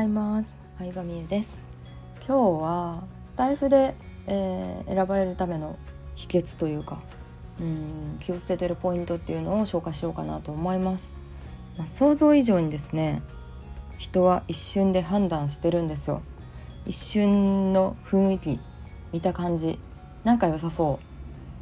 [0.00, 0.56] ざいます。
[0.78, 1.62] 相葉美優です。
[2.26, 3.94] 今日はスタイフで、
[4.26, 5.78] えー、選ばれるための
[6.16, 7.02] 秘訣というか
[7.60, 11.12] うん気を捨ててるポイントっていうのを紹介しようかなと思います、
[11.76, 13.22] まあ、想像以上にですね
[13.98, 16.22] 人は一瞬で判断してるんですよ。
[16.86, 18.60] 一瞬の雰囲気
[19.12, 19.78] 見た感じ
[20.24, 20.98] なんか良さそ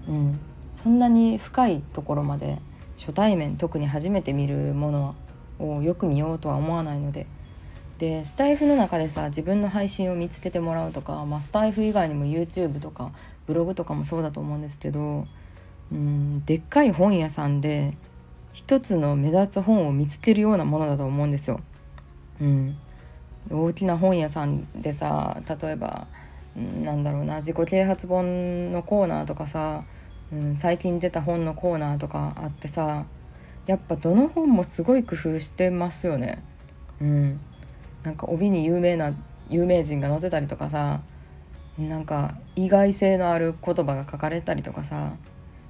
[0.06, 0.12] う。
[0.12, 0.38] うん
[0.72, 2.60] そんなに深いところまで
[2.98, 5.14] 初対面特に初めて見るもの
[5.58, 7.26] をよく見ようとは思わないので
[7.98, 13.12] でスタイフの中でさ自分の配信を見つけてもらうとか、まあ、スタイフ以外にも YouTube とか
[13.46, 15.26] ブログとかもそうだと思うんですけど
[15.90, 17.96] うんでっかい本屋さんで
[18.52, 21.60] 一つの目立つ本を見つけるようなものだと思うんですよ。
[22.40, 22.76] うん、
[23.50, 26.06] 大きな本屋さんでさ例えば、
[26.56, 29.84] うん、なんだろうな自己啓発本のコーナーとかさ、
[30.32, 33.06] うん、最近出た本のコーナーとかあってさ
[33.66, 36.42] やっぱどの本もすごい工夫してますよね。
[37.00, 37.40] うん、
[38.08, 39.12] なんか帯に有名な
[39.50, 41.02] 有名人が載ってたりとかさ
[41.78, 45.12] なんか意外性のある言葉が書かれたりとかさ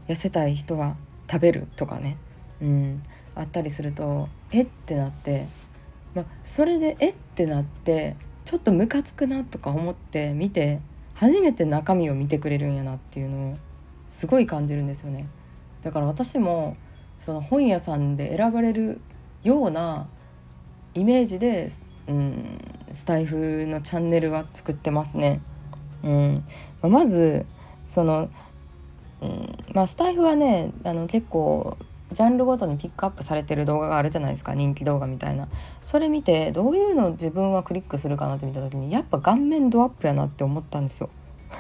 [0.07, 0.95] 痩せたい人は
[1.29, 2.17] 食べるとかね、
[2.63, 3.03] うん、
[3.35, 5.49] あったりするとえってなって、
[6.15, 10.79] ま、それでえってなってちょっとムカつくなとか思って見て
[11.15, 13.57] 初めて中身を見てくれるんやなっていうのを
[14.07, 15.27] すごい感じるんですよね。
[15.83, 16.77] だから私も
[17.19, 19.01] その本屋さんで選ばれる
[19.43, 20.07] ような
[20.95, 21.71] イメージで、
[22.09, 22.59] うん、
[22.93, 25.41] スタイフのチャンネルは作ってますね。
[26.03, 26.45] うん。
[26.83, 27.45] ま、まず
[27.85, 28.31] その、
[29.21, 29.59] うん。
[29.75, 31.77] まあ、スタイフはねあの結構
[32.13, 34.55] ジャンルごとにピックアップされてる動画があるじゃないですか。
[34.55, 35.49] 人気動画みたいな。
[35.83, 41.11] それ見てどういうの自分はクリックするかなって見た時にやっぱ顔面ドアップやなって思ったんですよ。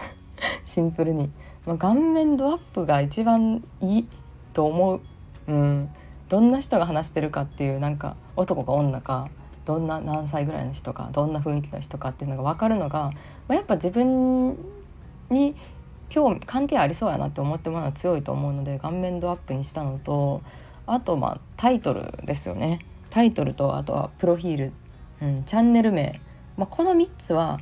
[0.64, 1.30] シンプルに、
[1.66, 4.08] まあ、顔面ドアップが一番いい
[4.54, 5.00] と思う。
[5.48, 5.90] うん、
[6.30, 9.28] どんな人が話してるかっていうなんか男か女か。
[9.68, 13.12] どんな何歳ぐらいの人かどんな雰囲気の人かっていうのが分かるのが、
[13.48, 14.56] まあ、やっぱ自分
[15.28, 15.54] に
[16.08, 20.40] 興味関係ありそうやなって思ってもらうのは強いと思うので顔面ドアップにしたのと
[20.86, 22.78] あとまあタイトルですよね
[23.10, 24.72] タイトルとあとはプロフィール、
[25.20, 26.18] うん、チャンネル名、
[26.56, 27.60] まあ、この3つは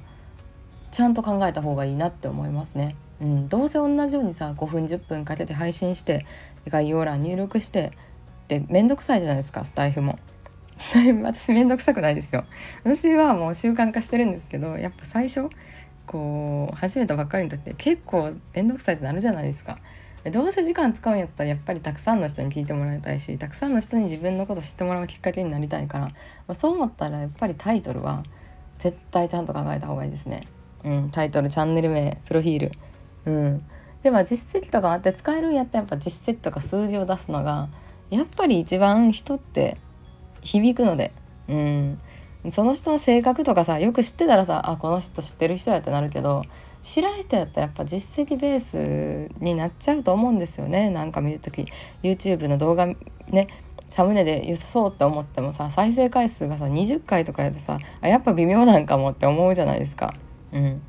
[0.92, 2.94] ちゃんと考えた方がいいなって思いますね。
[3.20, 6.24] うん、どうせ同じようにさ5分10分かけて配信して
[6.68, 7.90] 概要欄入力して
[8.46, 10.20] でめんどくさいじゃないですかスタイフも。
[11.22, 12.44] 私めんどくさくないですよ。
[12.84, 15.48] 私はもう習慣化してるんですけどやっぱ最初
[16.06, 19.78] こう始めたばっかりの時って結構めんどくさいってなるじゃないですか。
[20.30, 26.12] どうせ時間使うんやったらやっぱりたくさんの人に聞いてもらいたいしたくさんの人に自分のこと知ってもらうきっかけになりたいから、ま
[26.48, 28.24] あ、そう思ったらやっぱりタイトルは
[28.78, 30.48] 絶対ちゃんと考えた方がいいですね。
[30.82, 32.72] うん、タイトルチャンネル名プロフィール
[33.26, 33.62] うん、
[34.02, 37.68] でも実績とかあって使えるんやったらやっぱ実績とか数字を出すのが
[38.08, 39.76] やっぱり一番人って
[40.46, 41.12] 響くので、
[41.48, 41.98] うん、
[42.50, 46.42] その人の性格とかさよく知ってたらさあこの人知ってる人やってなるけど
[46.82, 50.88] 知らん人やったらやっぱ実績ベースになっちゃうと思うんですよね。
[50.88, 51.66] なんか見る時
[52.02, 52.86] YouTube の動画
[53.28, 53.48] ね
[53.88, 60.14] サムネで良さそうって思ってもさ再生回数がさ20回とかやってさあやっぱ微妙なんかもって思うじゃないですか。
[60.52, 60.80] うん。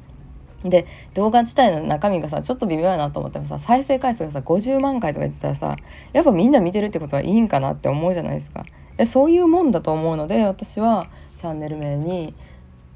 [0.63, 5.75] で動画自体の中身がさちょっと微妙やなと思ってもさ再生回数がさ50万回とか言ってたらさ
[6.13, 8.65] やっぱみんな見てるってことはいいんかなって思うじゃないですか。
[9.05, 12.33] そういうもんだと思うので私はチャンネル名に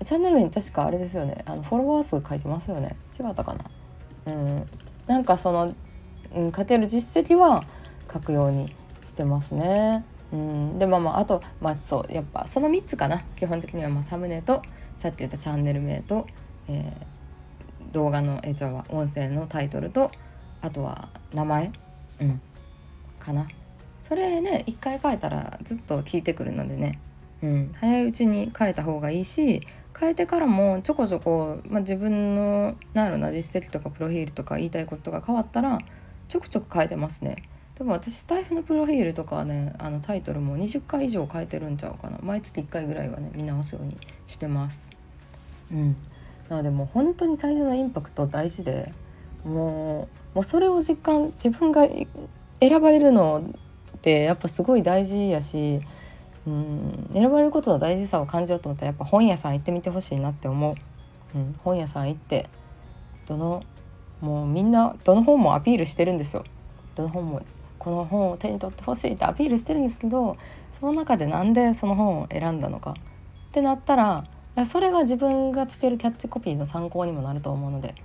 [0.04, 1.44] チャンネル名に確かあれですよね。
[1.46, 2.96] あのフォロワー数書いてますよね。
[3.18, 3.66] 違ったかな。
[4.26, 4.66] うん。
[5.06, 5.76] なんかその、
[6.36, 7.64] うん、勝てる実績は
[8.12, 8.74] 書くように
[9.04, 10.04] してますね。
[10.34, 13.20] うん、でまあまああとまあそうやっぱその3つかな。
[13.36, 14.64] 基本的にはまあサムネと
[14.98, 16.26] さっき言ったチャンネル名と、
[16.68, 20.12] えー、動画の映像は音声のタイトルと
[20.62, 21.72] あとは名前。
[22.20, 22.42] うん。
[23.20, 23.48] かな。
[24.02, 27.00] それね一回変えたらずっと聞いてくるのでね、
[27.42, 29.62] うん、早いうちに変えた方がいいし
[29.98, 35.80] 変えてからもちょこちょこ、まあ、自分のなるな実績とかプロフィールとか言いたいことが変わったら
[36.28, 37.44] ちょくちょく変えてますね。
[37.78, 42.20] でも私スタイフのプロフィールとかはねあのタイトルも20回以上変えてるんちゃうかな。
[42.22, 43.98] 毎月1回ぐらいはね見直すように
[44.28, 44.90] してます。
[45.72, 45.96] うん。
[46.50, 48.92] なのでもう本当に最初のインパクト大事で
[49.44, 51.88] もうもうそれを実感自分が
[52.60, 53.44] 選ばれるの
[54.02, 55.80] ってやっぱすごい大事やし
[56.48, 62.50] うん選ばれることの大事さを感じようと思ったらやっぱ本屋さん行ってみてほしいなって思う、うん、本屋さん行って
[63.28, 63.64] どの
[64.22, 66.44] もうみんなどの本もアピールしてるんですよ。
[66.96, 67.42] どの本も
[67.78, 70.38] この本を手に取ってほしいってアピールしてるんですけど
[70.70, 72.92] その中でなんでその本を選んだのか。
[72.92, 74.26] ってなったら
[74.66, 77.96] それが自分がつけるキャッチコピーの参考にもなると思うので、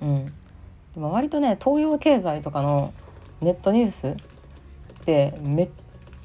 [0.00, 0.26] うん、
[0.94, 2.92] でも割とね東洋経済とかの
[3.40, 4.16] ネットニュース
[5.02, 5.70] ってめっ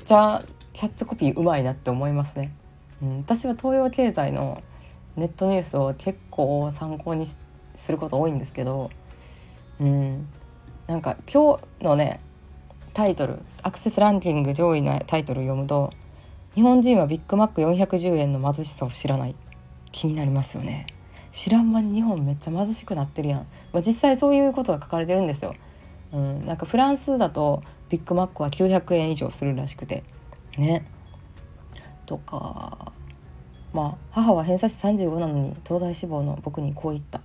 [0.06, 0.44] ちゃ
[0.74, 2.54] キャッチコピーうまいなって思いますね。
[3.02, 4.62] うん、私は東洋経済の
[5.16, 8.92] ネットニュースを結構参考にすること多いんですけど
[9.80, 10.28] うん
[10.88, 12.20] なんか今日のね
[12.94, 15.92] タイトルアクセスランキング上位のタイトルを読むと
[16.56, 19.36] 「日本人はビッグマック410円の貧しさを知らない」
[19.92, 20.86] 気になりますよね。
[21.32, 23.40] 知らん間に日本めっちゃ貧しくなってるやん、
[23.72, 25.54] まあ、実際そういうことが書かれてるんですよ、
[26.12, 30.04] うん、なんかフランスだとビッグマックは900円以上するらしくて。
[30.57, 30.86] ね。
[32.06, 32.94] とか
[33.74, 37.22] まあ母は偏差値35なのに東大志望の僕にこう言った。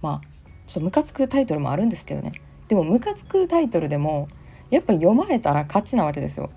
[0.00, 0.28] まあ
[0.66, 2.32] ちょっとムカつくタイトルもあるんですけどね。
[2.68, 4.28] でもムカつくタイトルでも
[4.70, 6.50] やっぱ読まれたら勝ちなわけですよ。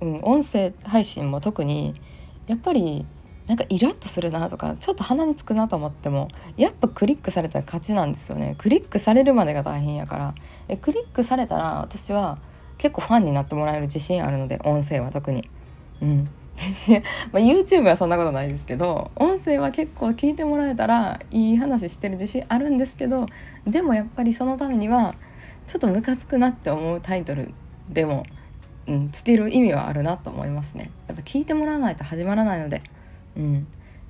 [0.00, 2.00] うん、音声配信も特に
[2.46, 3.04] やっぱり
[3.48, 8.54] なんかイラッとするなとかちょっと鼻につくなと思ってもやっぱクリックされたら勝ちなんですよね。
[8.58, 10.34] クリックされるまでが大変やから。
[10.68, 12.38] えクリックされたら私は
[12.78, 15.48] 結構ファンになってもらえる自信あるので音声は特に。
[16.00, 16.28] うん。
[17.30, 23.28] まあ、YouTube はそんなことないですけど音声は結構聞いてもらえたらいい話してる自信あるんですけど
[23.64, 25.14] でもやっぱりそのためには
[25.68, 27.52] ちょっとムカつくなって思うタイトル
[27.88, 28.24] でも、
[28.88, 30.90] うん、つける意味はあるなと思いますね。
[31.06, 32.82] やっぱ聞いてもらわないと始まらないので、
[33.36, 33.66] うん、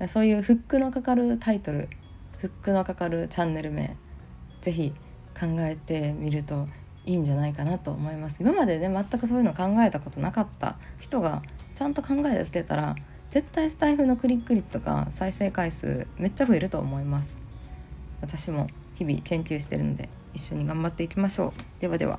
[0.09, 1.89] そういうフックのかかるタイトル
[2.39, 3.97] フックのかかるチャンネル名
[4.61, 4.93] 是非
[5.39, 6.69] 考えてみると
[7.07, 8.43] いいんじゃないかなと思います。
[8.43, 11.43] 今までね全くそういうの考えたことなかった人が
[11.75, 12.97] ちゃんと考え出してたら
[13.31, 17.37] 絶対スタイフのクリック率とか再生回数めっちゃ増えると思います。
[18.21, 21.81] 私も日々研究してるので一緒に頑張っていきましょう。
[21.81, 22.19] ではでは。